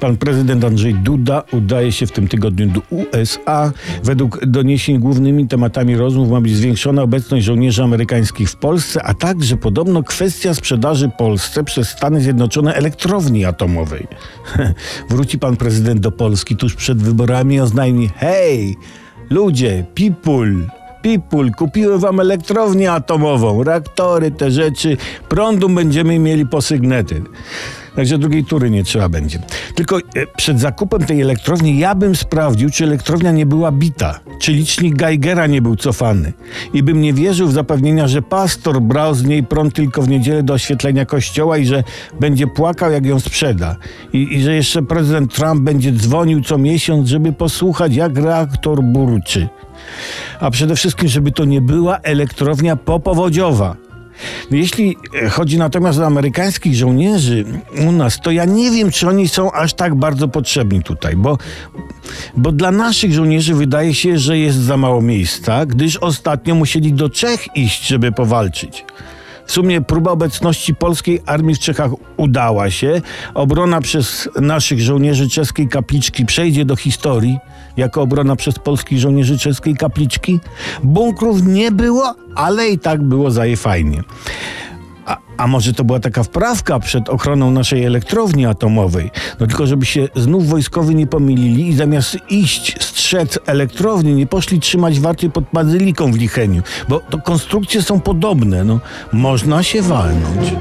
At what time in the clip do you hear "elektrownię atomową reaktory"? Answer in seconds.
22.20-24.30